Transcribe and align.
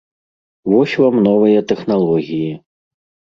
Вось 0.71 0.95
вам 1.03 1.19
новыя 1.27 1.59
тэхналогіі! 1.71 2.51